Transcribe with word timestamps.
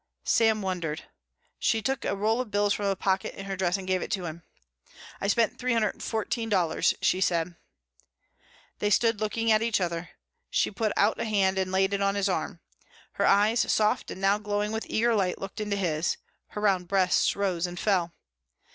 Sam 0.25 0.63
wondered. 0.63 1.03
She 1.59 1.83
took 1.83 2.03
a 2.05 2.15
roll 2.15 2.41
of 2.41 2.49
bills 2.49 2.73
from 2.73 2.87
a 2.87 2.95
pocket 2.95 3.35
in 3.35 3.45
her 3.45 3.55
dress 3.55 3.77
and 3.77 3.85
gave 3.87 4.01
it 4.01 4.09
to 4.13 4.25
him. 4.25 4.41
"I 5.21 5.27
spent 5.27 5.59
three 5.59 5.73
hundred 5.73 5.93
and 5.93 6.01
fourteen 6.01 6.49
dollars," 6.49 6.95
she 7.03 7.21
said. 7.21 7.55
They 8.79 8.89
stood 8.89 9.19
looking 9.21 9.51
at 9.51 9.61
each 9.61 9.79
other. 9.79 10.09
She 10.49 10.71
put 10.71 10.91
out 10.97 11.19
a 11.19 11.25
hand 11.25 11.59
and 11.59 11.71
laid 11.71 11.93
it 11.93 12.01
on 12.01 12.15
his 12.15 12.27
arm. 12.29 12.61
Her 13.11 13.27
eyes, 13.27 13.71
soft 13.71 14.09
and 14.09 14.19
now 14.19 14.39
glowing 14.39 14.71
with 14.71 14.87
eager 14.89 15.13
light 15.13 15.37
looked 15.37 15.61
into 15.61 15.75
his. 15.77 16.17
Her 16.47 16.61
round 16.61 16.87
breasts 16.87 17.35
rose 17.35 17.67
and 17.67 17.79
fell. 17.79 18.11